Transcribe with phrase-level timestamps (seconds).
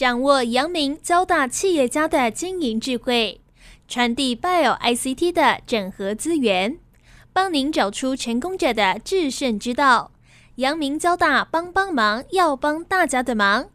[0.00, 3.42] 掌握阳明交大企业家的经营智慧，
[3.86, 6.78] 传递 Bio ICT 的整合资源，
[7.34, 10.12] 帮您找出成功者的制胜之道。
[10.54, 13.68] 阳明交大帮帮忙，要帮大家的忙。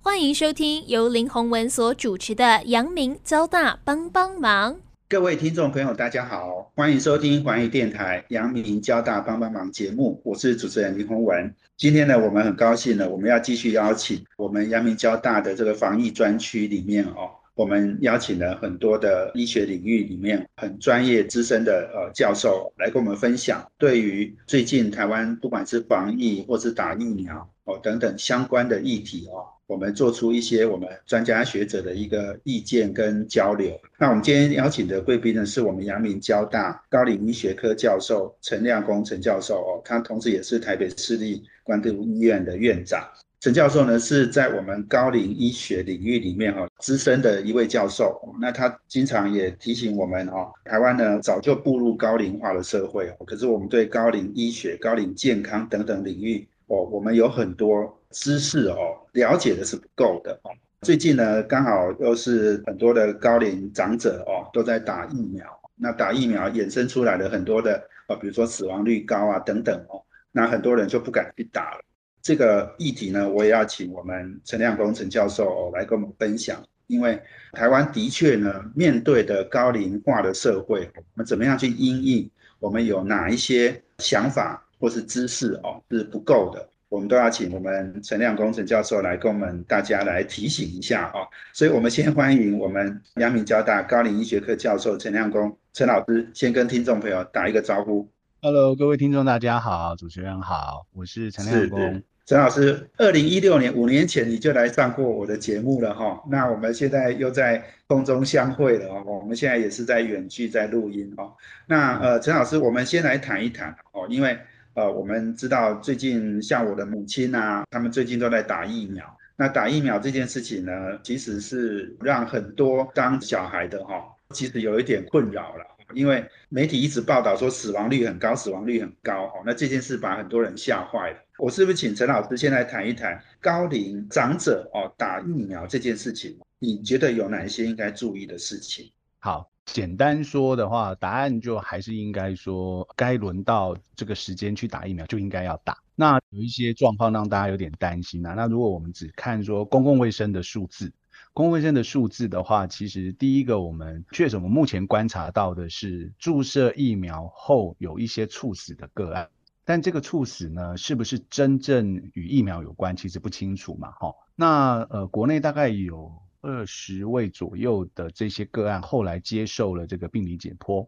[0.00, 4.78] 欢迎收听由林宏文所主持的阳明交大帮帮忙。
[5.08, 11.54] 各位听众朋友，大家好，欢迎收听环宇电台阳明交大帮帮忙节目，我是主持人林宏文。
[11.76, 29.46] 今天呢，我们很高兴呢，我们要继续邀请我们阳明交大的这个防疫专区里面哦，我们邀请了很多的医学领域里面很专业资深的呃教授来跟我们分享，对于最近台湾不管是防疫或是打疫苗哦等等相关的议题哦。
[29.66, 33.76] 我们做出一些我们专家学者的一个意见跟交流。
[33.98, 43.02] 那我们今天邀请的贵宾呢，是我们阳明交大高龄医学科教授陈亮公陈教授哦，他同时也是台北市立关渡医院的院长。
[43.46, 48.20] 陈教授呢是在我们高龄医学领域里面哈资深的一位教授。
[48.40, 57.96] 那他经常也提醒我们哦，台湾呢早就步入高龄化的社会，可是我们对高龄医学、高龄健康等等领域哦，我们有很多。
[58.10, 60.50] 知识哦，了解的是不够的哦。
[60.80, 65.46] 最近呢，刚好又是很多的高龄长者哦，都在打疫苗。
[65.76, 71.80] 那打疫苗衍生出来的很多的哦，比如说死亡率高啊等等哦，那很多人就不敢去打了。
[72.26, 76.60] 这个议题呢，我也要请我们陈亮工程教授哦来跟我们分享。
[76.88, 77.16] 因为
[77.52, 82.28] 台湾的确呢，面对的高龄化的社会，我们怎么样去应应？
[82.58, 86.68] 我们有哪一些想法或是知识哦是不够的？
[86.88, 98.10] 我们都要请我们陈亮工程教授来跟我们大家来提醒一下哦，所以我们先欢迎我们阳明交大高龄医学科教授陈亮工陈老师，先跟听众朋友打一个招呼。
[98.42, 102.02] Hello，各位听众大家好，主持人好，我是陈亮工。
[102.26, 111.32] 陈老师，二零一六年五年前你就来上过我的节目了哈，那我们现在又在空中相会了哦，我们现在也是在远距在录音哦。
[111.68, 114.36] 那呃，陈老师，我们先来谈一谈哦，因为。
[114.74, 119.02] 呃，我们知道最近像我的母亲啊，他们最近都在打疫苗。
[119.34, 120.72] 那打疫苗这件事情呢，
[121.02, 124.04] 其实是让很多当小孩的哈，
[124.34, 125.64] 其实有一点困扰了。
[125.94, 131.18] 因为媒体一直报道说死亡率很高，死亡率很高哦，那这件事把很多人吓坏了。
[131.38, 136.38] 我是不是请陈老师先来谈一谈高龄长者哦打疫苗这件事情？
[136.58, 138.90] 你觉得有哪一些应该注意的事情？
[139.18, 139.50] 好。
[139.66, 145.76] 简单说的话，答案就还是应该说，该轮到这个时间去打疫苗就应该要打。
[145.96, 148.34] 那有一些状况让大家有点担心啊。
[148.34, 150.92] 那如果我们只看说公共卫生的数字，
[151.36, 159.28] 公共卫生的数字的话，其实第一个我们确实我们目前观察到的是注射疫苗后有一些猝死的个案，
[159.62, 163.90] 但这个猝死呢，是不是真正与疫苗有关，其实不清楚嘛。
[163.90, 166.10] 哈，那呃，国内大概有。
[166.42, 170.86] 二十位左右的这些个案后来接受了这个病理解剖，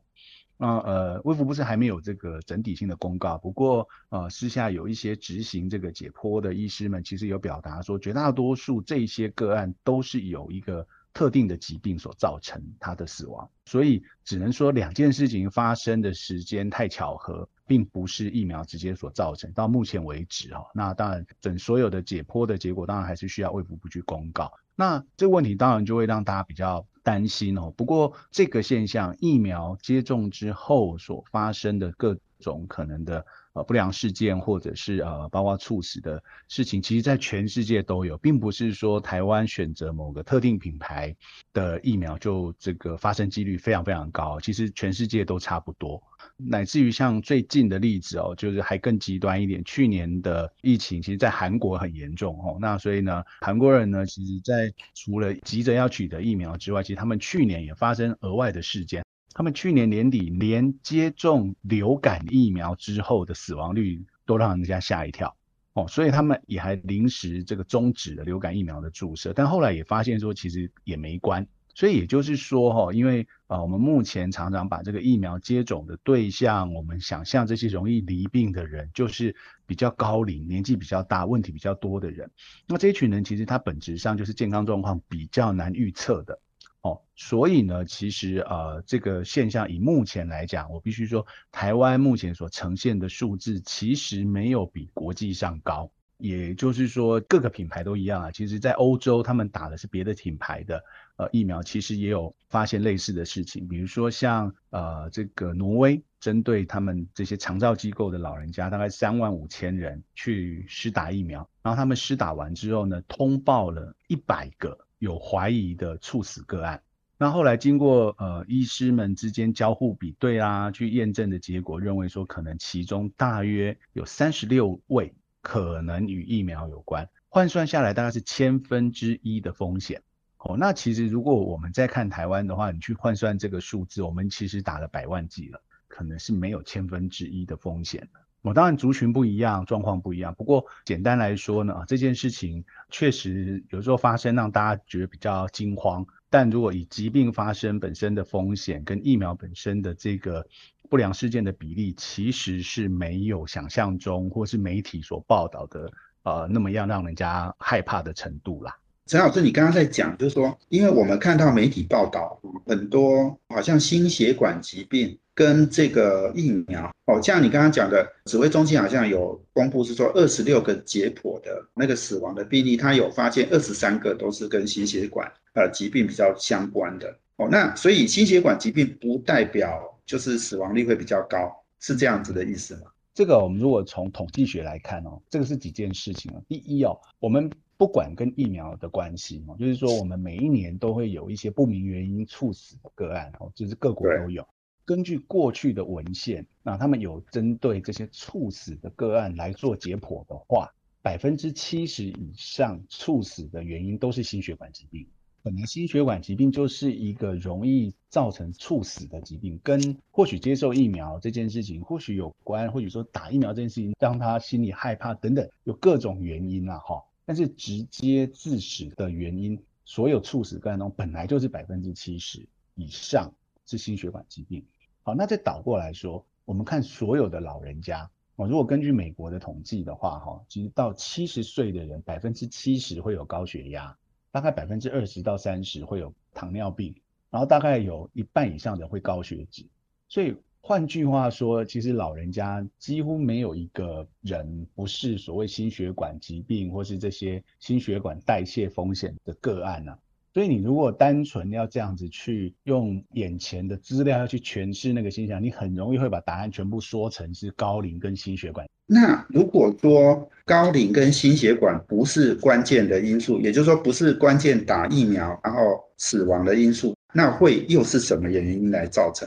[0.59, 19.53] 那呃，卫福部是还没有这个整体性的公告，不过呃，私下有一些执行这个解剖的医师们，其实有表达说，绝大多数这些个案都是有一个特定的疾病所造成他的死亡，所以只能说两件事情发生的时间太巧合，并不是疫苗直接所造成。
[19.53, 24.53] 到目前为止哈，那当然等所有的解剖的结果，当然还是需要卫福部去公告。
[24.75, 27.73] 那这个问题当然就会让大家比较担心哦。
[27.75, 33.25] 不过这个现象，疫苗接种之后所发生的各种可能的
[33.63, 41.15] 不良事件，或者是呃包括猝死的事情，其实在全世界都有，并不是说台湾选择某个特定品牌
[41.53, 44.41] 的疫苗就这个发生几率非常非常高。
[44.41, 46.03] 其实全世界都差不多。
[46.37, 49.63] 乃至于像最近的例子哦，就是还更极端一点。
[49.65, 52.59] 去年的疫情，其实在韩国很严重哦。
[52.61, 59.05] 那所以呢，韩国人呢，其实在除了急着要取得疫苗之外，其实他们去年也发生额外的事件。
[59.39, 65.37] 他们去年年底连接种流感疫苗之后的死亡率都让人家吓一跳
[65.75, 65.87] 哦。
[65.87, 71.47] 所以他们也还临时这个终止了流感疫苗的注射，但后来也发现说，其实也没关。
[71.73, 79.37] 所以也就是说，哈，因为啊，我们目前常常把这个疫苗接种的对象，我们想象这些容易离病的人，就是
[79.67, 82.29] 比较高龄、年纪比较大、问题比较多的人。
[82.67, 86.41] 那这群人其实他本质上就是健康状况比较难预测的，
[86.83, 95.91] 哦，所以呢，其实呃，这个现象以目前来讲，我必须说，台湾目前所呈现的数字其实没有比国际上高。
[96.19, 98.31] 也就是说各个品牌都一样啊。
[98.33, 100.83] 其实，在欧洲他们打的是别的品牌的
[101.15, 103.69] 呃疫苗，其实也有发现类似的事情。
[103.69, 116.83] 比如说像呃这个挪威，针对他们这些长照机构的老人家，大概三万五千人去施打疫苗，然后他们施打完之后呢，通报了一百个有怀疑的猝死个案。
[117.17, 130.03] 那后来经过呃医师们之间交互比对啊，去验证的结果，认为说可能其中大约有三十六位可能与疫苗有关，换算下来大概是千分之一的风险。
[130.39, 138.21] 哦，那其实如果我们再看台湾的话，你去换算这个数字，我们其实打了百万剂了，可能是没有千分之一的风险的。
[138.43, 146.07] 我当然族群不一样，状况不一样，不过简单来说呢，这件事情确实有时候发生，让大家觉得比较惊慌。
[146.31, 150.47] 但如果以疾病发生本身的风险跟疫苗本身的这个
[150.89, 155.91] 不良事件的比例，其实是没有想象中或是媒体所报道的
[156.23, 158.77] 呃那么样让人家害怕的程度啦。
[159.09, 165.19] 陈老师，你刚刚在讲，就是说，因为我们看到媒体报道很多，好像心血管疾病。
[165.35, 177.47] 跟这个疫苗哦，像你刚刚讲的，指挥中心好像有公布是说二十六个解剖的那个死亡的病例，他有发现二十三个都是跟心血管呃疾病比较相关的哦。
[177.49, 182.91] 那所以心血管疾病不代表就是死亡率会比较高，是这样子的意思吗？
[183.15, 186.43] 这个我们如果从统计学来看哦，这个是几件事情啊。
[186.49, 194.47] 第一哦，我们不管跟疫苗的关系哦，就是说我们每一年都会有一些不明原因猝死的个案哦，就是各国都有。
[194.85, 205.07] 根据过去的文献，那他们有针对这些猝死的个案来做解剖的话，百分之七十以上猝死的原因都是心血管疾病。
[205.41, 217.05] 本来心血管疾病就是一个容易造成猝死的疾病，跟或许接受疫苗这件事情或许有关，或许说打疫苗这件事情让他心里害怕等等，有各种原因啊哈。
[217.29, 223.31] 但是直接致死的原因，所有猝死个案中本来就是百分之七十以上
[223.67, 224.65] 是心血管疾病。
[225.03, 233.95] 好，那再倒过来说，我们看所有的老人家，哦，如果根据美国的统计的话，哈，其实到七十岁的人，百分之七十会有高血压，
[234.31, 236.95] 大概百分之二十到三十会有糖尿病，
[237.29, 239.67] 然后大概有一半以上的会高血脂。
[240.09, 240.35] 所以
[240.69, 249.97] 换句话说，其实老人家几乎没有一个人不是所谓心血管疾病或是这些心血管代谢风险的个案呢。
[250.35, 258.69] 所以你如果单纯要这样子去用眼前的资料要去诠释那个现象，你很容易会把答案全部说成是高龄跟心血管。
[258.85, 269.27] 那如果说高龄跟心血管不是关键的因素，也就是说不是关键打疫苗然后死亡的因素，那会又是什么原因来造成？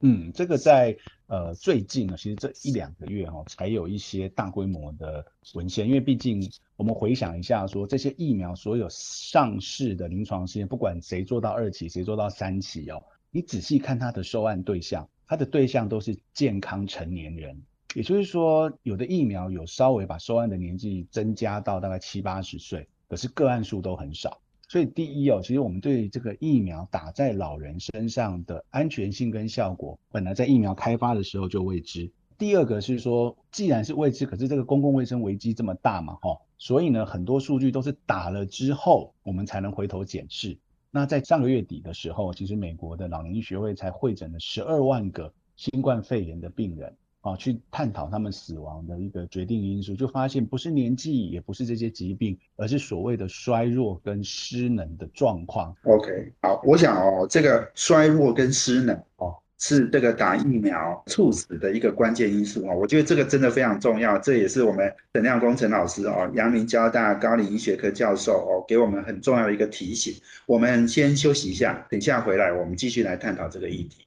[0.00, 0.96] 嗯，这个在。
[1.30, 5.22] 呃，最近呢，其实这一两个月哈，才有一些大规模的
[5.52, 17.60] 文献，因为毕竟我们回想一下，说这些疫苗所有上市的临床试验，不管谁做到二期，谁做到三期哦，你仔细看它的受案对象，它的对象都是健康成年人，
[17.94, 24.40] 也就是说，有的疫苗有稍微把受案的年纪增加到大概七八十岁，可是个案数都很少。
[24.68, 32.10] 所以第一哦，其实我们对这个疫苗打在老人身上的安全性跟效果，本来在疫苗开发的时候就未知。
[32.36, 40.56] 第二个是说，既然是未知，可是这个公共卫生危机这么大嘛，哈，所以呢，很多数据都是打了之后，我们才能回头检视。
[40.90, 46.94] 那在上个月底的时候，其实美国的老年医学会才会诊了十二万个新冠肺炎的病人。
[47.20, 55.74] 啊，去探讨他们死亡的一个决定因素，就发现不是年纪，也不是这些疾病，而是所谓的衰弱跟失能的状况。
[55.82, 62.72] OK，好，我想哦，这个衰弱跟失能哦，是这个打疫苗猝死的一个关键因素啊。
[62.72, 70.14] 我觉得这个真的非常重要，这也是我们沈亮工程老师哦，阳明交大高龄医学科教授哦，给我们很重要的一个提醒。
[70.46, 74.06] 我们先休息一下，等下回来我们继续来探讨这个议题。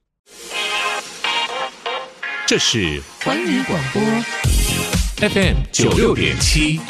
[2.52, 4.02] 这是环宇广播
[5.26, 6.82] FM 九六点七，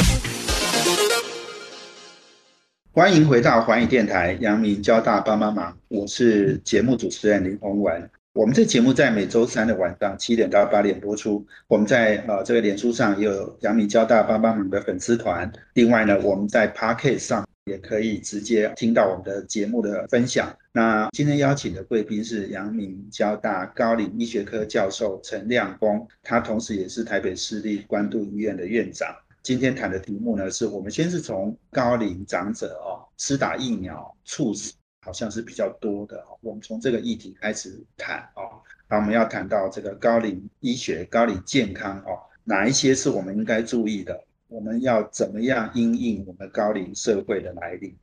[2.92, 8.10] 欢迎回到环宇电台，阳明交大帮帮忙，我是节目主持人林宏文。
[8.34, 11.46] 我们这节目在每周三的晚上七点到八点播出。
[11.68, 17.48] 我们在呃这个脸书上也有阳明交大帮帮忙的粉丝团，另外呢，我们在 p a r k e t 上。
[17.66, 20.56] 也可以直接听到我们的节目的分享。
[20.72, 29.16] 那今天邀请的贵宾是阳明交大高龄医学科教授陈亮峰，他同时也是台北市立关渡医院的院长。
[29.44, 38.62] 今天谈的题目呢，是我们先是从高龄长者哦，施打疫苗猝死好像是比较多的哦，我们从这个议题开始谈哦。
[38.90, 44.20] 那我们要谈到这个高龄医学、高龄健康哦，哪一些是我们应该注意的？
[44.52, 47.96] 我们要怎么样因应我们高龄社会的来临？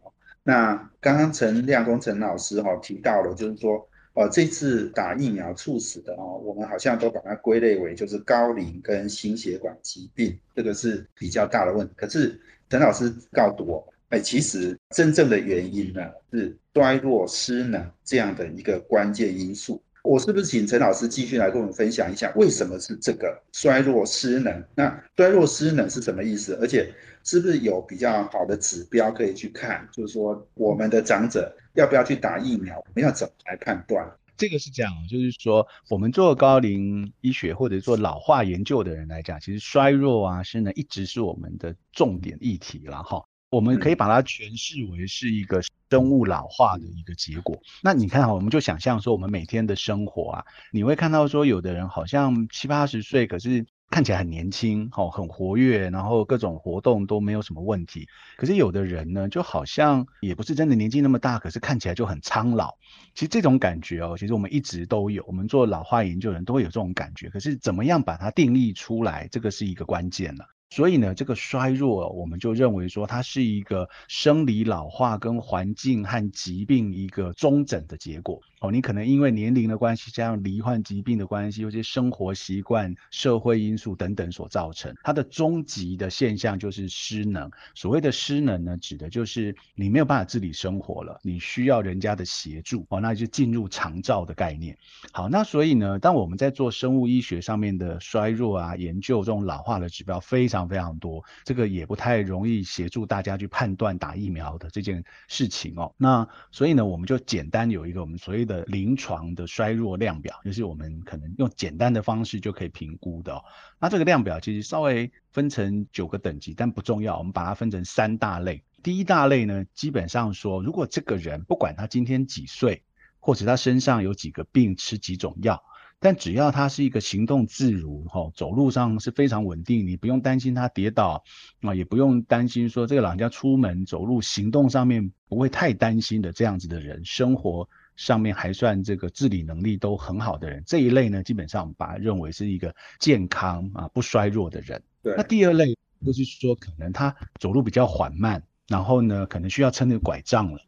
[0.43, 11.93] 那刚刚陈亮工陈老师哈提到了，就是说，呃，这次打疫苗猝死的哦，我们好像都把它归类为就是高龄跟心血管疾病，这个是比较大的问题。
[11.95, 12.41] 可是
[12.71, 16.01] 陈老师告诉我，哎，其实真正的原因呢
[16.33, 19.83] 是衰弱失能这样的一个关键因素。
[20.09, 24.65] 我是不是请陈老师继续来跟我们分享一下，为什么是这个衰弱失能？
[24.75, 26.59] 那衰弱失能是什么意思？
[26.63, 26.91] 而且
[27.25, 29.87] 是不是有比较好的指标可以去看？
[29.93, 32.79] 就是说，我们的长者要不要去打疫苗？
[32.79, 34.11] 我们要怎么来判断？
[34.39, 43.23] 这个是这样，就是说，我们做高龄医学或者做老化研究的人来讲，其实衰弱啊失能一直是我们的重点议题了哈。
[43.51, 47.59] 我们可以把它诠释为是一个生物老化的一个结果。
[47.83, 58.07] 那你看哈，我们就想象说，我们每天的生活啊，你会看到说，有的人好像七八十岁，可是看起来很年轻，哦，很活跃，然后各种活动都没有什么问题。
[58.37, 62.77] 可是有的人呢，就好像也不是真的年纪那么大，可是看起来就很苍老。
[63.15, 67.31] 其实这种感觉哦，其实我们一直都有，我们做老化研究的人都会有这种感觉。
[67.31, 70.45] 可是怎么样把它定义出来，这个是一个关键了。
[70.71, 78.41] 所以呢，这个衰弱，我们就认为说，它是一个生理老化跟环境和疾病一个中诊的结果。
[78.61, 87.51] 哦，你可能因为年龄的关系，加上罹患疾病的关系，有些生活习惯、社会因素等等所造成，它的终极的现象就是失能。
[87.75, 92.85] 所谓的失能呢，指的就是你没有办法自理生活了，你需要人家的协助。
[92.89, 94.77] 哦，那就进入长照的概念。
[95.13, 105.95] 好，那所以呢，当我们在做生物医学上面的衰弱啊研究，这种老化的指标非常非常多，这个也不太容易协助大家去判断打疫苗的这件事情哦。
[105.97, 113.41] 那所以呢，我们就简单有一个我们所谓的临床的衰弱量表，就是我们可能用简单的方式就可以评估的。
[113.79, 117.17] 那这个量表其实稍微分成九个等级，但不重要。
[117.19, 118.65] 我们把它分成三大类。
[118.83, 122.83] 第一大类呢，基本上说，如果这个人不管他今天几岁，
[123.21, 125.63] 或者他身上有几个病，吃几种药。
[126.01, 131.25] 但只要他是一个行动自如，哈，走路上是非常稳定，你不用担心他跌倒，
[131.61, 144.81] 啊，也不用担心说这个老人家出门走路行动上面不会太担心的这样子的人，生活上面还算这个自理能力都很好的人，这一类呢，基本上把它认为是一个健康啊不衰弱的人。
[145.03, 145.15] 对。
[145.17, 145.77] 那第二类
[146.07, 150.61] 就是说，可能他走路比较缓慢，然后呢，可能需要撑着拐杖了，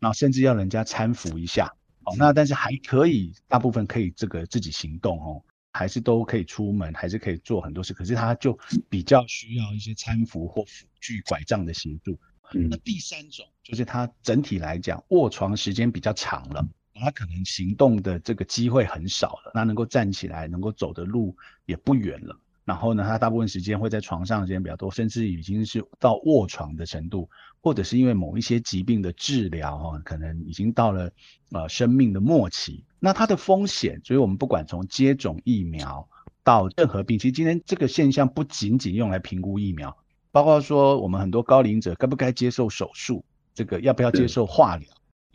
[0.00, 1.66] 然后甚至要人家搀扶一下。
[2.04, 5.42] 哦那但是还可以，大部分可以这个自己行动哦，
[5.74, 7.92] 还是都可以出门，还是可以做很多事。
[7.92, 12.18] 可是他就比较需要一些搀扶或辅具、拐杖的协助。
[12.50, 16.66] 那第三种就是他整体来讲卧床时间比较长了，
[17.00, 21.36] 他可能行动的这个机会很少了，那能够站起来、能够走的路
[21.66, 22.38] 也不远了。
[22.64, 27.30] 然后呢，他大部分时间会在床上时间比较多，甚至已经是到卧床的程度，
[27.62, 31.10] 或者是因为某一些疾病的治疗哈，可能已经到了
[31.50, 32.84] 呃生命的末期。
[33.00, 36.06] 那它的风险，所以我们不管从接种疫苗
[36.44, 39.96] 到任何病，其实今天这个现象不仅仅用来评估疫苗，
[40.30, 43.24] 包括说我们很多高龄者该不该接受手术，
[43.54, 44.86] 这个要不要接受化疗，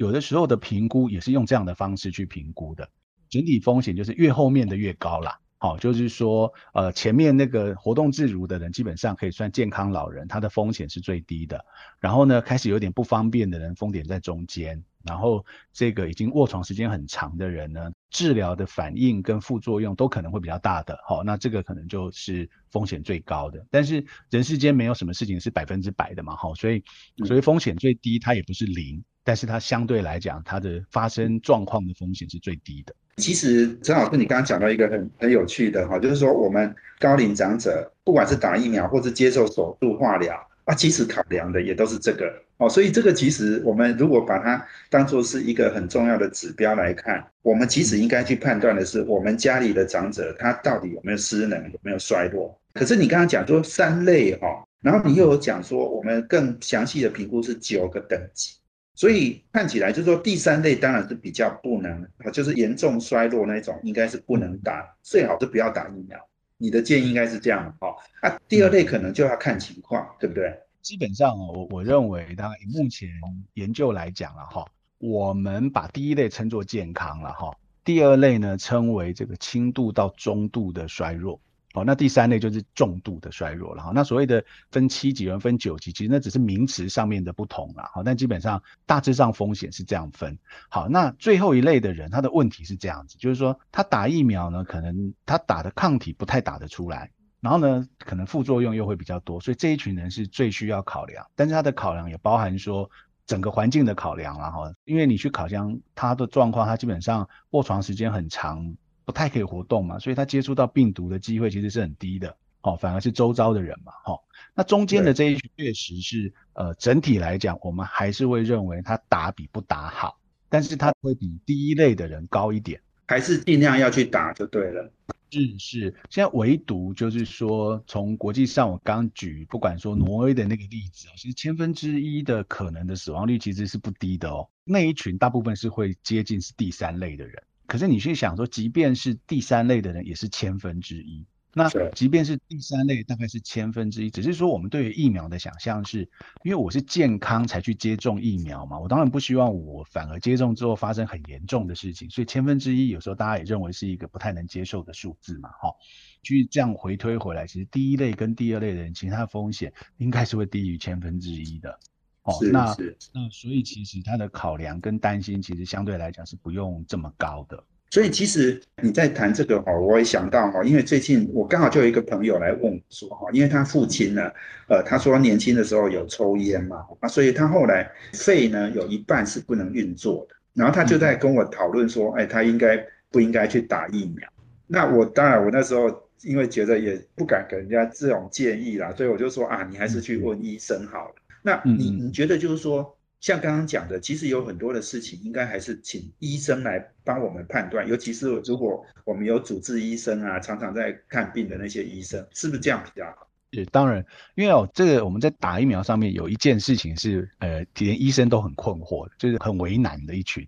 [0.03, 2.89] 有的时候的评估也是用这样的方式去评估的，
[3.29, 5.39] 整体风险就是越后面的越高啦。
[5.59, 11.63] 好，就是说，呃，前面那个活动自如的人，基本上可以算健康老人，他的风险是最低的。
[12.01, 14.83] 然后呢，开始有点不方便的人，风险在中间。
[15.05, 20.99] 然后这个已经卧床时间很长的人呢，治疗的反应跟副作用都可能会比较大的。
[21.07, 23.65] 好，那这个可能就是风险最高的。
[23.71, 26.83] 但是人世间没有什么事情是百分之百的嘛，好，所以
[27.25, 32.93] 所以风险最低，它也不是零，但是它相对来讲，它的发生状况的风险是最低的。
[33.17, 42.67] 其实陈老师，你刚刚讲到一个很很有趣的哈，就是说我们高龄长者，不管是打疫苗或是接受手术化疗啊，其实考量的也都是这个哦。
[42.67, 52.59] 所以这个其实我们如果把它当做是一个很重要的指标来看，我们其实应该去判断的是，我们家里的长者他到底有没有失能，有没有衰弱。
[52.73, 58.55] 可是你刚刚讲说三类哈，然后你又有讲说我们更详细的评估是九个等级。
[58.95, 66.17] 所以看起来就是说，第三类当然是比较不能，就是严重衰弱那种，应该是不能打，最好是不要打疫苗。
[66.57, 67.95] 你的建议应该是这样哈。
[68.21, 70.53] 啊，第二类可能就要看情况，对不对？
[70.81, 73.09] 基本上我我认为，当然目前
[73.55, 74.65] 研究来讲了哈，
[74.99, 77.51] 我们把第一类称作健康了哈，
[77.83, 81.39] 第二类呢称为这个轻度到中度的衰弱。
[81.73, 83.91] 哦，那第三类就是重度的衰弱了哈。
[83.95, 87.89] 那所谓的分七级、跟分九级，其实那只是名词上面的不同了。
[87.93, 90.37] 好，但基本上大致上风险是这样分。
[90.69, 97.09] 好，那最后一类的人，他的问题是这样子，就是说他打疫苗呢，可能他打的抗体不太打得出来，
[97.41, 101.25] 然后呢，可能副作用又会比较多，所以这一群人是最需要考量。
[101.35, 102.89] 但是他的考量也包含说
[103.25, 112.37] 整个环境的考量然后因为你去烤箱，他的状况，他基本上卧床时间很长，不太可以活动嘛，所以他接触到病毒的机会其实是很低的。
[112.61, 114.17] 哦，反而是周遭的人嘛，哈。
[114.55, 120.17] 那中间的这一群确实是，呃，整体来讲，我们还是会认为他打比不打好，
[120.47, 124.89] 但是他会比第一类的人高一点，还是尽量要去打就对了。
[125.29, 134.47] 是是，现在唯独就是说，从国际上我刚举，不管说挪威的那个例子啊，其实千分之一的可能的死亡率其实是不低的哦。
[134.63, 137.43] 那一群大部分是会接近是第三类的人，
[137.73, 141.25] 可是你去想说，即便是第三类的人，也是千分之一。
[141.55, 146.07] 那即便是第三类，大概是千分之一，只是说我们对于疫苗的想象是，
[146.43, 155.73] 因为我是健康才去接种疫苗嘛，我当然不希望我反而接种之后发生很严重的事情，所以千分之一有时候大家也认为是一个不太能接受的数字嘛，哈，
[156.21, 161.79] 去这样回推回来，其实第一类跟第二类的人，其他风险应该是会低于千分之一的，
[162.23, 162.75] 哦，那
[163.13, 167.61] 那所以其实他的考量跟担心，其实相对来讲是不用这么高的。
[167.91, 174.21] 所以其实你在谈这个哈，我也想到哈，因为最近我刚好就有一个朋友来问我说哈，因为他父亲呢，
[174.67, 184.27] 呃，他说年轻的时候有抽烟嘛，啊，所以他后来肺呢有一半是不能运作的，然后他就在跟我讨论说，哎，他应该不应该去打疫苗？
[184.65, 191.15] 那我当然我那时候因为觉得也不敢给人家这种建议啦，所以我就说啊，你还是去问医生好了。
[191.43, 192.97] 那你你觉得就是说？
[193.19, 197.87] 像刚刚讲的，其实有很多的事情，应该还是请医生来帮我们判断。
[197.87, 203.25] 尤其是如果我们有主治医生啊，常常在看病的那些医生，是不是这样比较好？
[203.51, 210.45] 也当然，因为哦，这个我们在打疫苗上面有一件事情是，呃，连医生都很困惑的，就是很为难的一群。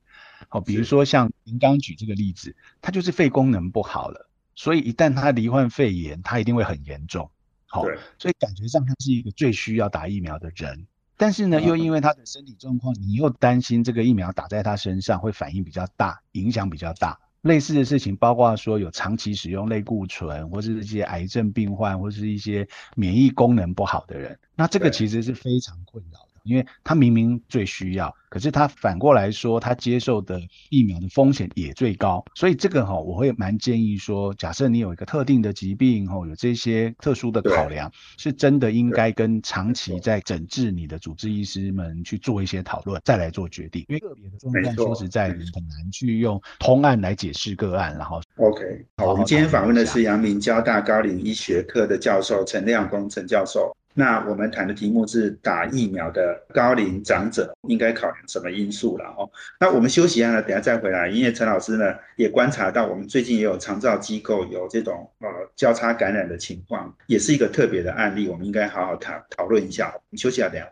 [0.49, 7.31] 好，比如说像您刚举这个例子，他就是肺功能不好了，所以一旦他罹患肺炎，他一定会很严重。
[7.75, 7.83] 好，
[8.17, 10.87] 所以感觉上他是一个最需要打疫苗的人。
[11.17, 17.19] 但是呢，又因为他的身体状况，你又担心这个疫苗打在他身上会反应比较大，影响比较大。
[17.41, 28.15] 类似的事情，包括说有长期使用类固醇，或是一些癌症病患，或是一些免疫功能不好的人，那这个其实是非常困扰的，因为他明明最需要。
[28.29, 43.85] 可是他反过来说，他接受的疫苗的风险也最高，所以这个哈，我会蛮建议说，假设你有一个特定的疾病哈，有这些特殊的考量，是真的应该跟长期在诊治你的主治医师们去做一些讨论，再来做决定。
[43.87, 47.95] 因为个别的状况，说实在，你很难去用通案来解释个案。
[47.95, 53.73] 然后，OK，好，我们今天访问的是阳明交大高龄医学科的教授陈亮工陈教授。
[53.97, 59.29] 那我们谈的题目是打疫苗的高龄长者应该考量什么因素了哦？
[59.57, 61.07] 那我们休息一下呢，等下再回来。
[61.07, 69.87] 因为陈老师呢也观察到，我们最近也有长照机构有这种呃交叉感染的情况，也是一个特别的案例，我们应该好好谈讨论一下。
[69.95, 70.67] 我们休息一下，等下。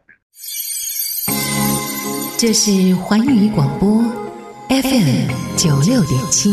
[2.38, 4.04] 这是环宇广播
[4.68, 6.50] FM 九六点七，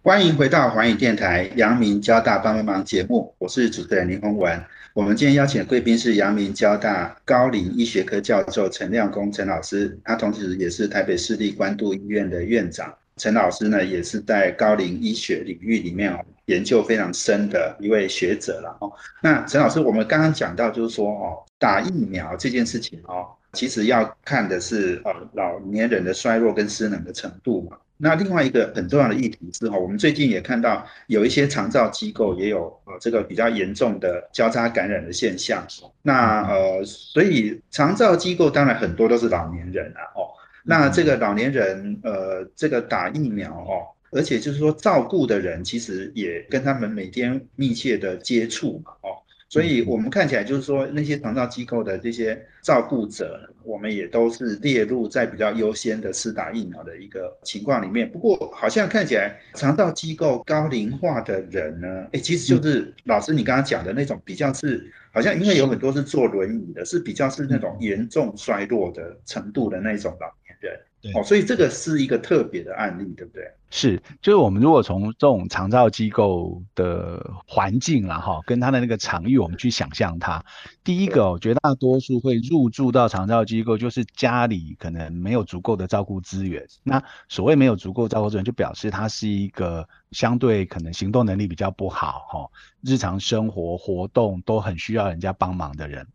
[0.00, 4.58] 欢迎回到环宇电台阳明交大帮帮忙节目，我是主持人林宏文。
[4.94, 12.94] 我们今天邀请的贵宾是阳明交大高龄医学科教授陈亮公陈老师，他同时也是台北市立关渡医院的院长。
[13.16, 18.92] 陈老师呢，也是在高龄医学领域里面哦研究非常深的一位学者了哦。
[19.20, 27.78] 那陈老师，我们刚刚讲到就是说哦，打疫苗这件事情哦，其实要看的是呃老年人的衰弱跟失能的程度嘛。
[27.96, 35.64] 那另外一个很重要的议题是哈，我们最近也看到有一些长照机构也有呃这个比较严重的交叉感染的现象。
[36.02, 40.26] 那呃，所以长照机构当然很多都是老年人啊哦。
[40.64, 49.22] 那这个老年人呃，这个打疫苗哦，而且就是说照顾的人其实也跟他们每天密切的接触嘛哦。
[49.54, 58.10] 所以，我们看起来就是说，那些长照机构的这些照顾者，我们也都是列入在比较优先的施打疫苗的一个情况里面。
[58.10, 70.80] 不过，好像看起来长照机构高龄化的人呢，哎，其实就是老师你刚刚讲的那种比较是，好像因为有很多是坐轮椅的，是比较是那种严重衰弱的程度的那种老年人。
[71.14, 73.42] 哦，所以这个是一个特别的案例，对不对？
[73.70, 80.42] 是，就是我们如果从这种长照机构的环境啦，哈，跟他的那个场域，我们去想象它。
[80.84, 86.64] 第一个，哦绝大多数会入住到长照机构，就是家里可能没有足够的照顾资源。
[86.84, 96.06] 那所谓没有足够照顾资源，就表示他是一个相对可能行动能力比较不好，哈，日常生活活动都很需要人家帮忙的人。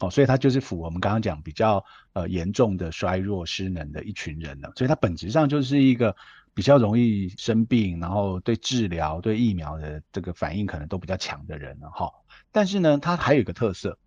[0.00, 6.14] 哦，所以他就是符合我们刚刚讲比较呃严重的衰弱失能的一群人了，所以他本质上就是一个
[6.54, 12.12] 比较容易生病，然后对治疗、对疫苗的这个反应可能都比较强的人了哈。
[12.50, 13.98] 但是呢，它还有一个特色，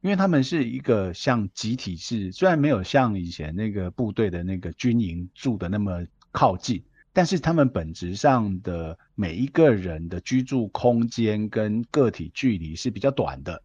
[0.00, 13.62] 因为他们是一个像集体式，虽然没有像以前那个部队的那个军营住的那么靠近，但是他们本质上的每一个人的居住空间跟个体距离是比较短的。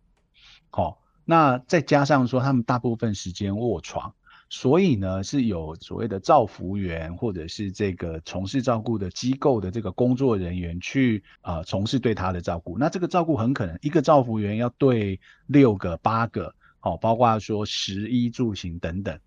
[0.72, 4.14] 好，那再加上说他们大部分时间卧床。
[4.50, 12.78] 所以呢，是有所谓的照服员，或者是这个从事照顾的机构的这个工作人员去啊从事对他的照顾。
[12.78, 19.20] 那这个照顾很可能一个照服员要对六个、八个，好，包括说食衣住行等等。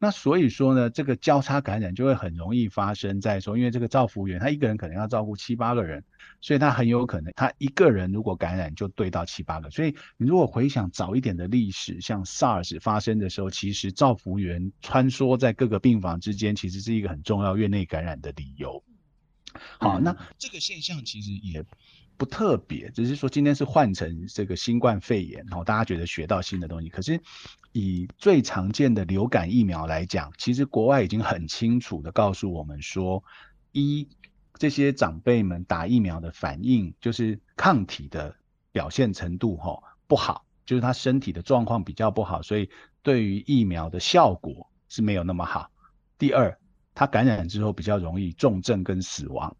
[0.00, 6.04] 那所以说呢，这个交叉感染就会很容易发生在说，因为这个照服员他一个人可能要照顾七八个人，
[6.40, 9.70] 所以他很有可能他一个人如果感染就对到七八个。
[9.70, 18.84] 所以你如果回想早一点的历史，像 SARS 发生的时候，其实照服员穿梭在各个病房之间，其实是一个很重要院内感染的理由。
[19.80, 21.64] 好，那这个现象其实也。
[22.18, 26.88] 不特别，只是说今天是换成这个新冠肺炎，然后大家觉得学到新的东西。
[26.88, 27.20] 可是
[27.72, 33.22] 以最常见的流感疫苗来讲，其实国外已经很清楚的告诉我们说，
[33.70, 34.08] 一
[34.54, 38.34] 这些长辈们打疫苗的反应，就是抗体的
[38.72, 42.68] 表现程度哈不好，就是他身体的状况比较不好，所以
[43.04, 45.70] 对于疫苗的效果是没有那么好。
[46.18, 46.58] 第二，
[46.96, 49.56] 他感染之后比较容易重症跟死亡。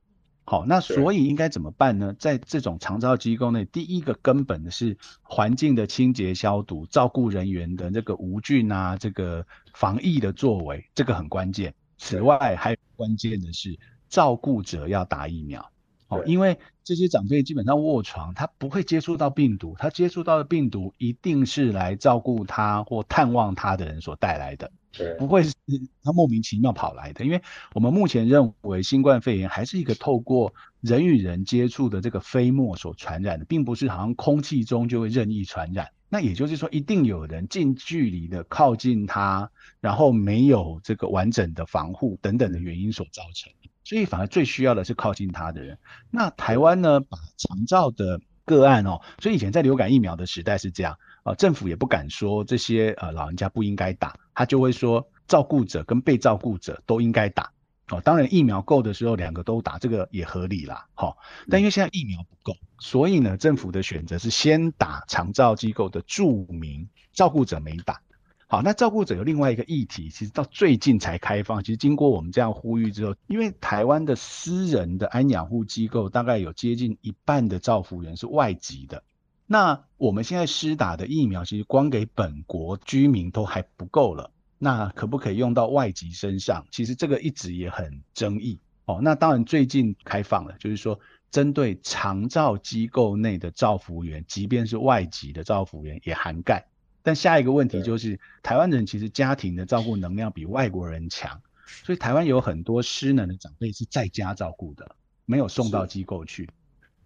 [0.50, 2.14] 好，那所以应该怎么办呢？
[2.18, 11.74] 在这种长照机构内，第一个根本的是环境的清洁消毒，照顾人员的这个无菌啊，这个防疫的作为，这个很关键。
[11.98, 15.70] 此外，还有关键的是照顾者要打疫苗。
[16.08, 24.72] 哦，因为这些长辈基本上卧床，他不会接触到病毒，他接触到的病毒一定是来照顾他或探望他的人所带来的。
[25.18, 25.54] 不会是
[26.02, 27.40] 他莫名其妙跑来的，因为
[27.74, 35.88] 我们目前认为新冠肺炎还是一个透过人与人接触的这个飞沫所传染的，并不是好像空气中就会任意传染。
[36.08, 43.52] 那也就是说，一定有人近距离的靠近他，然后没有这个完整的防护等等的原因所造成。
[43.88, 45.78] 所以反而最需要的是靠近他的人。
[46.10, 50.98] 那台湾呢，把长照的个案哦，所以以前在流感疫苗的时代是这样。
[51.22, 57.50] 啊，政府也不敢说这些呃老人家不应该打，他就会说照顾者跟被照顾者都应该打。
[57.88, 60.86] 哦，当然疫苗够的时候两个都打，这个也合理啦。
[60.92, 61.16] 好，
[61.48, 68.02] 但因为现在疫苗不够，所以呢，政府的选择是先打长照机构的著名照顾者没打。
[68.50, 71.62] 好，那照顾者有另外一个议题，其实到最近才开放。
[71.62, 79.02] 其实经过我们这样呼吁之后，因为台湾的私人的安养护机构大概有接近一半的照护员是外籍的。
[79.46, 84.30] 那我们现在施打的疫苗，其实光给本国居民都还不够了。
[84.56, 86.66] 那可不可以用到外籍身上？
[86.70, 88.98] 其实这个一直也很争议哦。
[89.02, 90.98] 那当然最近开放了，就是说
[91.30, 96.66] 针对长照机构内的照服员，即便是外籍的照服员也涵盖。
[97.08, 101.40] 但下一个问题就是，台湾人其实家庭的照顾能量比外国人强，
[101.86, 104.86] 所以台湾有很多失能的长辈是在家照顾的，
[105.24, 106.46] 没有送到机构去。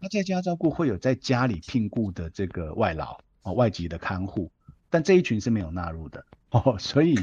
[0.00, 4.50] 那在家照顾会有在家里聘雇的这个外劳哦，外籍的看护，
[4.90, 7.14] 但这一群是没有纳入的哦，所以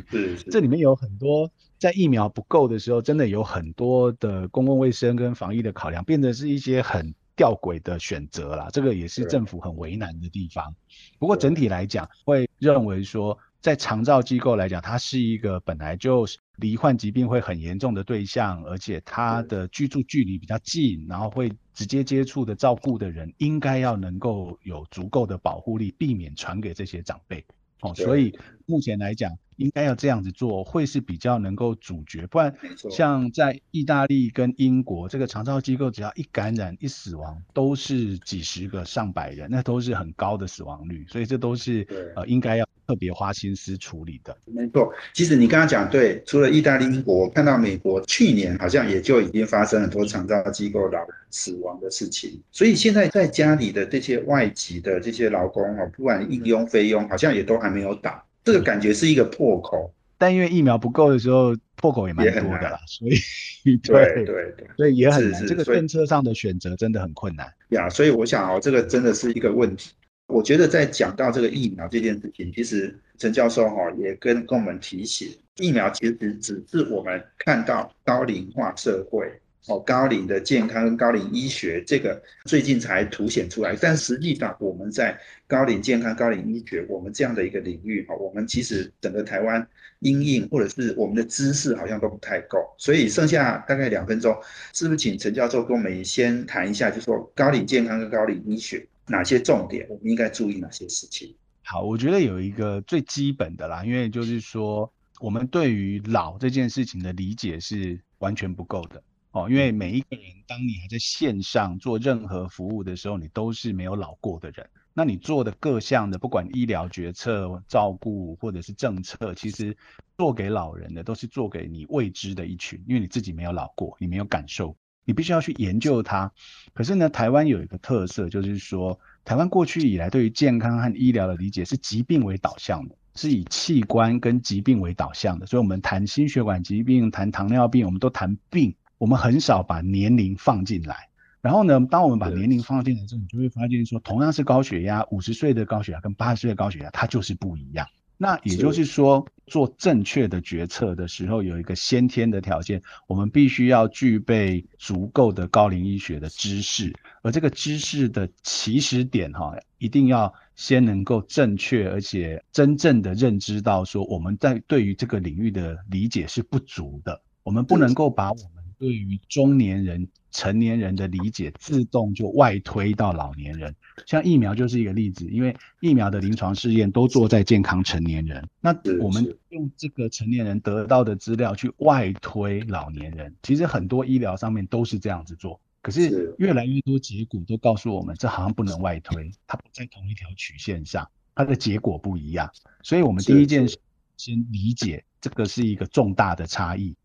[0.50, 8.68] 这里面有很多在疫苗不够的时候，真的有很多的公共卫生跟防疫的考量，变得是一些很吊诡的选择啦。
[8.74, 10.76] 这个也是政府很为难的地方。
[11.20, 16.26] 不过整体来讲，会认为说，在长照机构来讲，它是一个本来就
[16.58, 21.50] 罹患疾病会很严重的对象，而且它的居住距离比较近，然后会。
[21.80, 27.46] 直接接触的照顾的人，应该要能够有足够的保护力，避免传给这些长辈。
[27.80, 32.26] 哦，所以目前来讲，应该要这样子做，会是比较能够阻绝。
[32.26, 32.56] 不然，
[32.90, 41.06] 像在意大利跟英国这个长照机构，只要一感染一死亡，都是几十个、上百人，那都是很高的死亡率。
[41.08, 42.68] 所以这都是呃应该要。
[42.90, 44.92] 特别花心思处理的，没错。
[45.14, 50.98] 其实你刚刚讲对，除了意大利、英国，我看到美国去年好像也就已经发生很多长照机构老
[51.30, 52.42] 死亡的事情。
[52.52, 58.24] 所以现在在家里的这些外籍的这些劳工哦，不管应佣、费用，好像也都还没有打。
[58.44, 62.80] 这个感觉是一个破口，但因为疫苗不够的时候，破口也蛮多的啦。
[62.88, 65.46] 所以 对对对，所以也很难。
[65.46, 67.90] 这个政策上的选择真的很困难呀。
[67.90, 69.92] 所以我想哦，这个真的是一个问题。
[70.28, 79.28] 我觉得在讲到这个疫苗这件事情，其实陈教授哈也跟跟我们提醒，疫苗其实只是我们看到高龄化社会
[79.70, 89.66] 哦高龄的健康跟高龄医学这个最近才凸显出来，但实际上我们在高龄健康、高龄医学我们这样的一个领域哈，我们其实整个台湾
[90.00, 94.36] 应应或者是我们的知识好像都不太够，所以剩下大概两分钟，
[94.74, 101.36] 是不是请陈教授跟我们先谈一下，就说高龄健康跟高龄医学哪些重点，我们应该注意哪些事情？
[101.64, 109.04] 好，我觉得有一个最基本的啦，因为就是说，我们对于老这件事情的理解是完全不够的。
[109.44, 109.50] 哦。
[109.50, 114.70] 因为每一个人，当你还在线上做任何服务的时候，你都是没有老过的人。
[114.94, 119.76] 那你做的各项的，不管医疗决策、照顾或者是政策，其实
[120.18, 124.76] 做给老人的，都是做给你未知的一群，因为你自己没有老过，你没有感受，
[125.06, 126.32] 你必须要去研究它。
[126.74, 129.00] 可是呢，台湾有一个特色，就是说。
[129.26, 135.46] 台湾过去以来对于健康和医疗的理解是疾病为导向的，是以器官跟疾病为导向的。
[135.46, 141.10] 所以，我们谈心血管疾病、谈糖尿病，我们都谈病，我们很少把年龄放进来。
[141.42, 147.88] 然后呢，当我们把年龄放进来之后，你就会发现说，同样是高血压，五十岁的高血压跟八十岁的高血压，它就是不一样。
[148.18, 168.59] 那也就是说，做正确的决策的时候，有一个先天的条件，我们必须要具备足够的高龄医学的知识，而这个知识的起始点，哈，一定要先能够正确，而且真正的认知到说，我们在对于这个领域的理解是不足的，我们不能够把我们。
[168.80, 173.76] 对于中年人、成年人的理解，自动就外推到老年人。
[174.06, 185.60] 像疫苗就是一个例子，因为疫苗的临床试验都做在健康成年人，那我们用这个成年人得到的资料去外推老年人，其实很多医疗上面都是这样子做。
[185.82, 192.50] 可是越来越多结果都告诉我们，这好像不能外推，它不在同一条曲线上，它的结果不一样。
[192.84, 193.78] 所以我们第一件事
[194.16, 196.96] 先理解这个是一个重大的差异。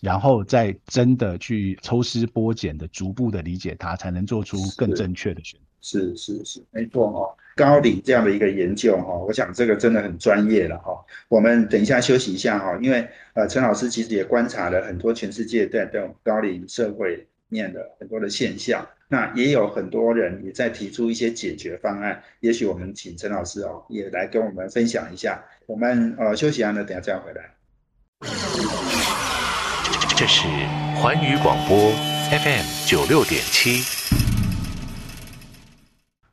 [0.00, 5.66] 然后再真的去抽丝剥茧的逐步的理解它，才能做出更正确的选择。
[5.84, 7.36] 是是是，没错哈。
[7.56, 11.04] 高龄这样的一个研究哈，我想这个真的很专业了哈。
[11.28, 22.22] 我们等一下休息一下哈，因为呃陈老师其实也观察了很多全世界在这种高龄社会面的很多的现象，那也有很多人也在提出一些解决方案。
[22.40, 25.44] 也许我们请陈老师哦也来跟我们分享一下。
[25.66, 27.50] 我们呃休息完了，等下再回来。
[30.22, 30.46] 这是
[30.94, 31.90] 环宇广播
[32.30, 33.82] FM 九六点七，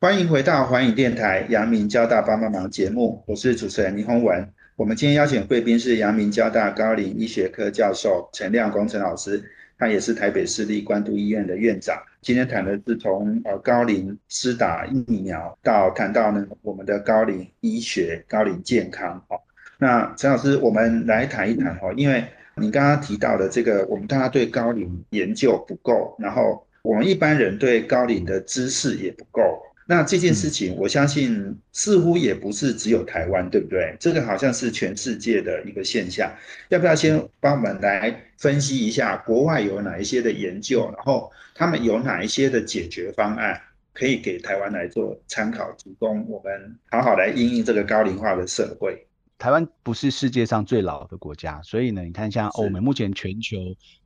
[0.00, 4.48] 欢迎回到环宇电台阳明交大帮帮忙节目，我是主持人倪宏文。
[4.76, 9.42] 我们今天邀请贵宾是阳明交大高龄医学科教授陈亮工程老师，
[9.76, 12.00] 他也是台北市立关渡医院的院长。
[12.22, 19.20] 今天谈的是从呃高龄施打疫苗到谈到呢我们的高龄医学、高龄健康。
[19.28, 19.42] 好，
[19.78, 22.24] 那陈老师，我们来谈一谈哦，因为。
[22.60, 29.40] 你刚刚提到的这个，我们大家对高龄研究不够，然后我们一般人对高龄的知识也不够。
[29.86, 33.96] 那这件事情，我相信似乎也不是只有台湾，对不对？
[33.98, 36.30] 这个好像是全世界的一个现象。
[36.68, 43.60] 要不要先帮我们来分析一下国外有哪一些的研究，然后他们有哪一些的解决方案
[43.92, 49.04] 可以给台湾来做参考，提供我们好好来应应这个高龄化的社会。
[49.40, 53.56] 台湾不是世界上最老的国家，所以呢，你看像欧美，目前全球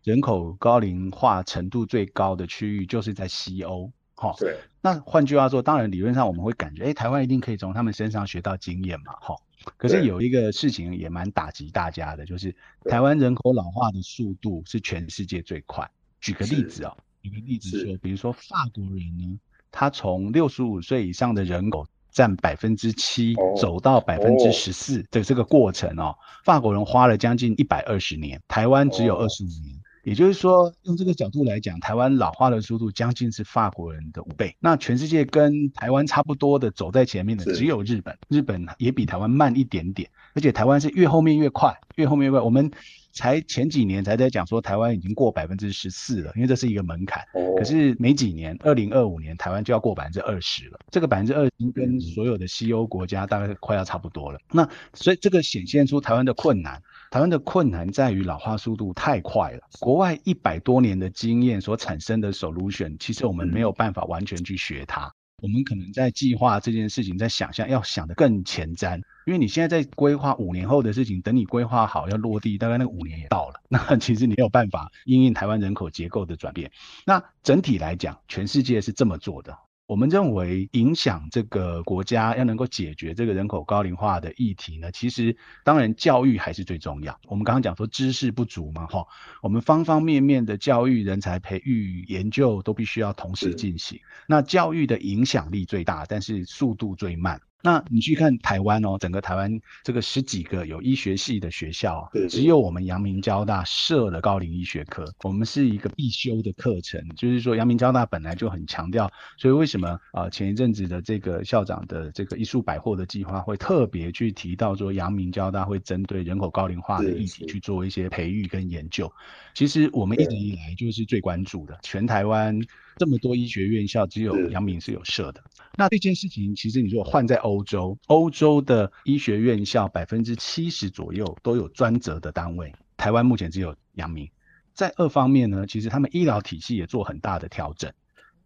[0.04, 4.32] 人口高龄化程度最高的区域就是在西欧，哈。
[4.38, 4.56] 对。
[4.80, 9.34] 那换句话说，当然理论上我们会感觉，哎，台湾一定可以从他们身上学到经验嘛，哈。
[9.76, 15.90] 可是有一个事情也蛮打击大家的，就是台湾人口老化的速度是全世界最快。
[16.20, 19.40] 举个例子哦，举个例子说，比如说法国人呢，
[19.72, 21.88] 他从六十五岁以上的人口。
[22.14, 34.54] 占百分之七，走到百分之十四的这个过程哦，法国人花了将近一百二十年，台湾只有二十五年，也就是说，用这个角度来讲，台湾老化的速度将近是法国人的五倍。
[34.60, 42.40] 那全世界跟台湾差不多的走在前面的只有日本，日本也比台湾慢一点点，而且台湾是越后面越快，越后面越快。
[42.40, 42.70] 我们。
[43.16, 47.22] 才前几年才在讲说台湾已经过百分之十四了，因为这是一个门槛。
[47.56, 50.80] 可是没几年，二零二五年台湾就要过百分之二十了。
[50.90, 54.40] 这个百分之二十跟所有的西欧国家大概快要差不多了。
[54.50, 56.82] 那所以这个显现出台湾的困难。
[57.14, 59.60] 台湾的困难在于老化速度太快了。
[59.78, 65.14] 国外一百多年的经验所产生的 solution，其实我们没有办法完全去学它。
[65.40, 68.96] 我们可能在计划这件事情，在想象要想得更前瞻。
[69.26, 73.60] 因为你现在在规划五年后的事情，等你规划好要落地，大概那个五年也到了。
[73.70, 76.72] 那其实你没有办法因应台湾人口结构的转变。
[77.06, 79.56] 那整体来讲，全世界是这么做的。
[79.86, 87.20] 我们认为影响这个国家要能够解决这个人口高龄化的议题呢，其实当然教育还是最重要。
[87.26, 89.06] 我们刚刚讲说知识不足嘛，哈，
[89.42, 94.00] 我们方方面面的教育、人才培育、研究都必须要同时进行。
[94.26, 97.42] 那教育的影响力最大，但是速度最慢。
[97.64, 107.02] 那你去看台湾哦，整个台湾这个十几个有医学系的学校，只有我们阳明交大设了高龄医学科，我们是一个必修的课程。
[107.16, 110.28] 就是说，阳明交大本来就很强调，所以为什么啊？
[110.28, 119.10] 前一阵子的这个校长的这个一术百货的计划，会特别去提到说，阳明交大会针对人口高龄化的议题去做一些培育跟研究。
[119.54, 122.60] 其实我们一直以来就是最关注的，全台湾。
[122.96, 125.42] 这么多医学院校，只有阳明是有设的。
[125.76, 134.28] 那这件事情，其实你如果换在欧洲，欧洲的医学院校百分之七十左右都有专责的单位，台湾目前只有阳明。
[134.72, 137.92] 在二方面呢，其实他们医疗体系也做很大的调整。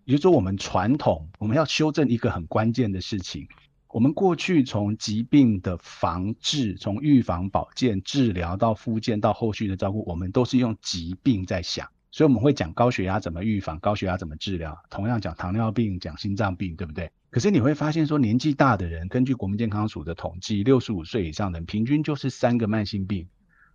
[0.04, 3.46] 也就是说，我们传统我们要修正一个很关键的事情，
[3.88, 11.87] 我们过去从疾病的防治、从预防、保健、治疗到复健到后续的照顾，我们都是用疾病在想。
[12.11, 17.11] 所以我们会讲高血压怎么预防，高血压怎么治疗，同样讲糖尿病，讲心脏病，对不对？
[17.31, 23.29] 可是你会发现说，年纪大的人，根据国民健康署的统计，六十五岁以上的人平均就是三个慢性病。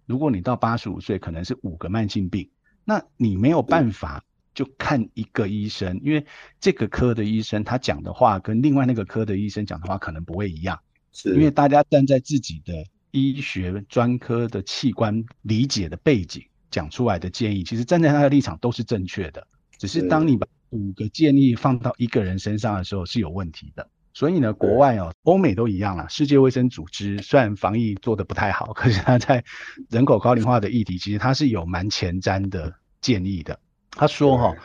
[0.08, 2.50] 如果你到八十五岁，可能是五个慢性病。
[2.84, 4.24] 那你没有办法
[4.56, 6.26] 就看一个医生，因为
[6.60, 10.80] 这个科的医生他讲的话跟另外那个科的医生讲的话可能不会一样，
[11.12, 12.74] 是因为大家站在自己的
[13.12, 16.44] 医学专科的器官理解的背景。
[16.74, 19.46] 讲出来的建议，其实站在他的立场都是正确的，
[19.78, 23.88] 只是当你把五个建议放到一个人身上的时候是有问题的。
[24.16, 26.10] 所以呢，国外哦，欧美都一样了。
[26.10, 29.44] 世界卫生组织虽然防疫做得不太好，可是他在
[29.92, 33.60] 人口高龄化的议题，其实他是有蛮前瞻的建议的。
[33.92, 34.56] 他说哈，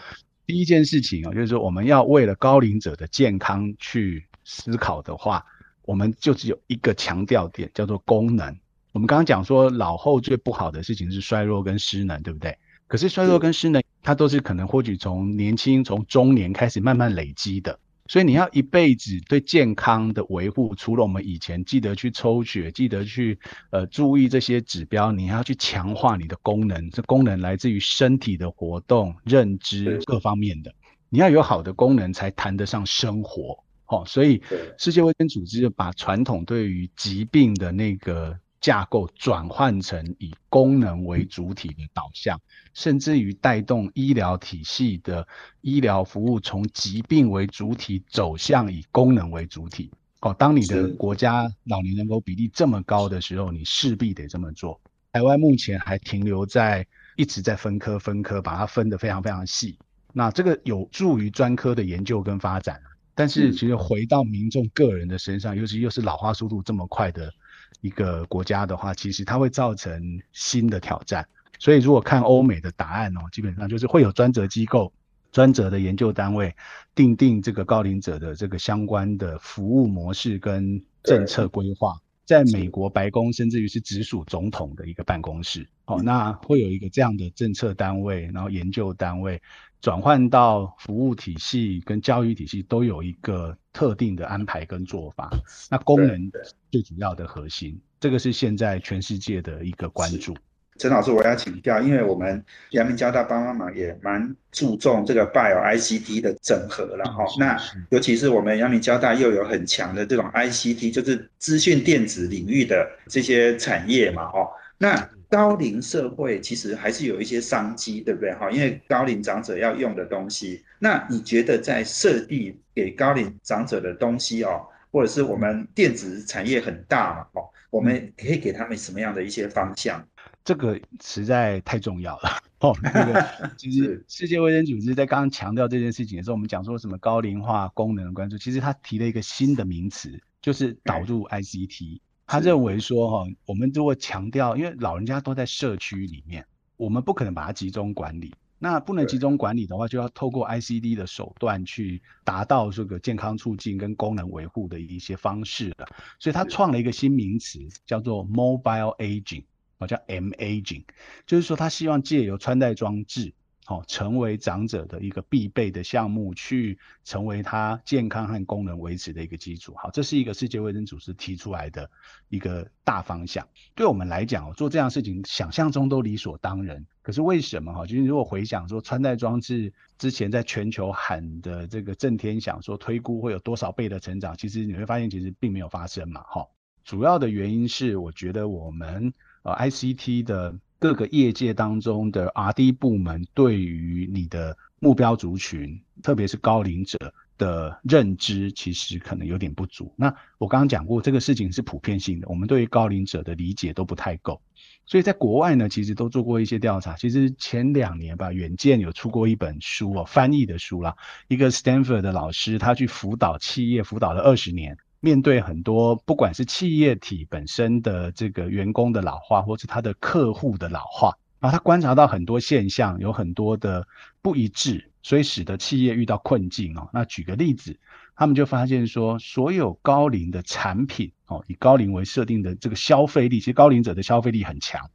[0.46, 5.44] 第一件事情啊，就是说我们要为了高龄者的健康去思考的话，
[5.82, 8.56] 我们就只有一个强调点，叫做功能。
[8.92, 12.56] 我们刚刚讲说，老后最不好的事情是衰弱跟失能，对不对？
[12.86, 17.78] 可是衰弱跟失能，它都是可能或许从年轻、从中年开始慢慢累积的。
[18.06, 26.90] 所以你要一辈子对健康的维护，除了我们以前记得去抽血、记得去呃注意这些指标，你还要去强化你的功能。
[26.90, 30.72] 这功能来自于身体的活动、认知各方面的。
[31.10, 33.62] 你要有好的功能，才谈得上生活。
[33.88, 34.42] 哦，所以
[34.78, 38.34] 世界卫生组织就把传统对于疾病的那个。
[38.60, 42.40] 架构转换成以功能为主体的导向，
[42.74, 45.26] 甚至于带动医疗体系的
[45.60, 49.90] 医疗服务从疾病为主体走向以功能为主体。
[50.20, 54.80] 哦，当你的国家老年人口比例这么高的时候，你势必得这么做。
[55.12, 56.84] 台湾目前还停留在
[57.16, 59.78] 一直在分科分科，把它分得非常非常细。
[60.12, 62.80] 那这个有助于专科的研究跟发展，
[63.14, 67.32] 但是其实回到民众个人的身上，尤其又是老化速度这么快的。
[67.80, 71.26] 一个国家的话，其实它会造成新的挑战。
[71.58, 74.92] 所以，如果看欧美的答案哦，基本上就是会有专责机构、
[75.32, 76.54] 专责的研究单位
[76.94, 81.96] 定定这个高龄者的这个相关的服务模式跟政策规划。
[82.24, 89.40] 在美国白宫，甚至于是直属总统的一个办公室哦，那会有一个这样的政策单位，然后研究单位。
[89.80, 95.30] 转换到服务体系跟教育体系都有一个特定的安排跟做法，
[95.70, 96.30] 那功能
[96.70, 100.36] 最主要的核心，这个是现在全世界的一个关注。
[100.78, 107.24] 陈老师，我要请教，因为我们阳明交大帮帮忙也蛮注重这个 Bio ICT 的整合了哈。
[107.36, 107.56] 那
[107.90, 114.48] 尤其是我们阳明交大又有很强的这种 ICT，就是资讯电子领域的这些产业嘛哈。
[114.78, 118.32] 那高龄社会其实还是有一些商机，对不对？
[118.34, 130.02] 哈，因为高龄长者要用的东西，那你觉得在设计给高龄长者的东西哦，或者是我们电子产业很大嘛，哦，我们可以给他们什么样的一些方向？
[130.44, 132.74] 这个实在太重要了哦。
[132.82, 133.26] 那个
[133.58, 142.00] 其实世界卫生组织在刚刚强调这件事情的时候，我们讲说什么高龄化功能的关注，其实他提了一个新的名词，就是导入 ICT。
[142.28, 148.34] 他认为说，哈，我们如果强调，因为老人家都在社区里面，我们不可能把它集中管理。
[148.60, 155.86] 那不能集中管理的话，就要透过 ICD 的手段去达到这个健康促进跟功能维护的一些方式了。
[156.18, 159.44] 所以他创了一个新名词，叫做 Mobile Aging，
[159.78, 160.84] 哦，叫 M Aging，
[161.24, 163.32] 就是说他希望借由穿戴装置。
[163.68, 169.74] 好，成为长者的一个必备的项目，去成为他健康和功能维持的一个基础。
[169.76, 171.90] 好，这是一个世界卫生组织提出来的
[172.30, 173.46] 一个大方向。
[173.74, 176.86] 对我们来讲，做这样事情想象中都理所当然。
[177.02, 177.84] 可是为什么哈？
[177.84, 186.46] 就是如果回想说穿戴装置之前在全球喊的这个震天响，说推估会有多少倍的成长，其实你会发现其实并没有发生嘛哈。
[186.84, 196.96] 主要的原因是我觉得我们呃 ICT 的各个业界当中的 RD 部门对于你的目标族群，特别是高龄者。
[197.38, 199.94] 的认知其实可能有点不足。
[199.94, 204.42] 那我刚刚讲过，这个事情是普遍性的，我们对于高龄者的理解都不太够。
[204.86, 206.96] 所以在国外呢，其实都做过一些调查。
[206.96, 210.96] 其实前两年吧，远见有出过一本书哦，翻译的书啦。
[211.28, 223.86] 一个 Stanford 的老师，他去辅导企业，辅导了二十年，面对很多不管是企业体本身的这个员工的老化，或是他的客户的老化，然后他观察到很多现象，有很多的
[224.22, 224.90] 不一致。
[225.00, 226.90] 所以使得企业遇到困境哦。
[226.92, 227.78] 那举个例子，
[228.14, 234.90] 他们就发现说，所有高龄的产品哦，以高龄为设定的这个消费力，其实高龄者的消费力很强，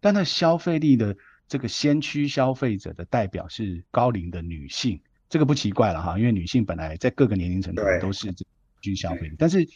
[0.00, 1.14] 但那消费力的
[1.46, 8.32] 这个先驱消费者的代表是高龄的女性，这个不奇怪了哈，因为女性本来在各个年龄层都是
[8.80, 9.68] 这居消费，但是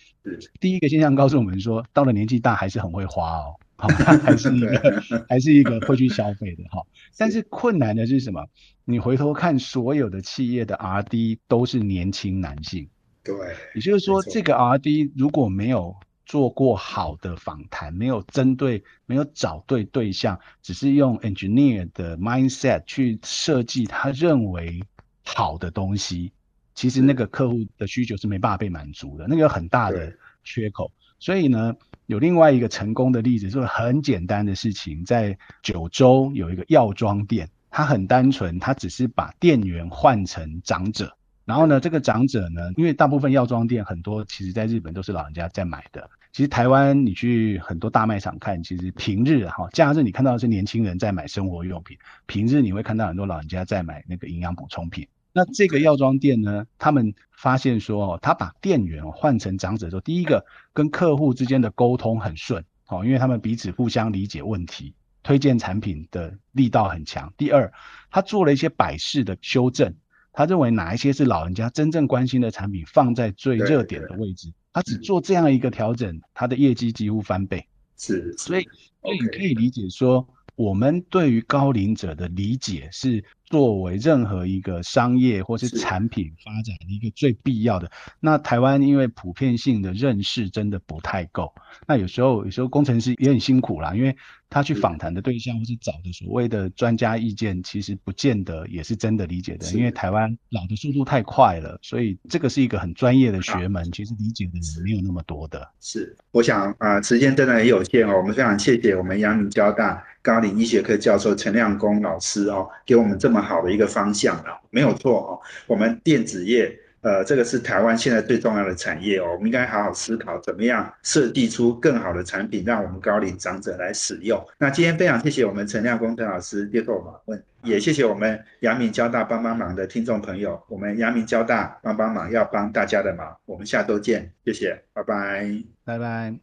[0.61, 3.55] 第一个现象告诉我们说，到了年纪大还是很会花哦。
[3.77, 6.81] 好，还是一个，还是一个会去消费的哈。
[7.19, 8.47] 但是困难的是什么？
[8.85, 12.89] 你回头看所有的企业的 R D 都是年轻男性。
[13.25, 13.35] 对，
[13.75, 24.85] 也就是说，这个 R D 如果没有做过好的访谈，没有针对，没有找对对象，只是用 engineer 的 mindset 去设计他认为
[25.25, 26.33] 好的东西，
[26.75, 30.13] 其实那个客户的需求是没办法被满足的，那个有很大的
[30.43, 30.91] 缺口。
[31.19, 31.75] 所以呢？
[32.07, 41.17] 有另外一个成功的例子，就是很简单的事情，在九州有一个药妆店，它很单纯，它只是把店员换成长者，
[41.47, 51.97] 然后呢，这个长者呢，因为大部分药妆店很多，其实在日本都是老人家在买的，其实台湾你去很多大卖场看，其实平日哈，假日你看到的是年轻人在买生活用品，
[52.27, 55.09] 平日你会看到很多老人家在买那个营养补充品。
[55.37, 56.65] 那这个药妆店呢？
[56.79, 67.33] 他们发现说，哦，他把店员换成长者之后，第一个跟客户之间的沟通很顺，哦，因为他们彼此互相理解问题，推荐产品的力道很强。
[67.37, 67.73] 第二，
[68.13, 69.93] 他做了一些摆饰的修正，
[70.33, 77.67] 他认为哪一些是老人家真正关心的产品，放在最热点的位置，他只做这样一个调整，他的业绩几乎翻倍。
[77.99, 78.63] 是，所以，
[79.03, 80.25] 所以你可以理解说，
[80.55, 83.25] 我们对于高龄者的理解是。
[83.47, 91.53] 作为任何一个商业或是产品发展的一个最必要的，那台湾因为普遍性的认识真的不太够，
[91.87, 94.17] 那有时候有时候工程师也很辛苦啦，因为
[94.49, 105.69] 他去访谈的对象或是找的所谓的专家意见，其实不见得也是真的理解的，因为台湾老的速度太快了，所以这个是一个很专业的学门，其实理解的人没有那么多的。
[105.81, 113.34] 是，我想啊，时间真的很有限哦，我们非常谢谢我们阳明交大高龄医学科教授陈亮公老师哦，给我们这么。
[113.43, 115.41] 好的一个方向啊，没有错哦。
[115.67, 119.27] 我们电子业，呃，这个是台湾现在最重要的产业哦。
[119.33, 124.43] 我们应该好好思考，怎么样设计出更好的产品，让我们高龄长者来使用。
[124.59, 130.61] 那今天非常谢谢我们陈亮工程老师接受访问，也谢谢我们阳明交大帮帮忙的听众朋友。
[130.69, 136.35] 我们阳明交大帮帮忙要帮大家的忙，我们下周见，谢谢，拜拜，拜拜。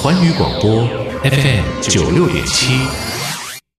[0.00, 0.86] 环宇广播
[1.22, 3.03] FM 九六点七。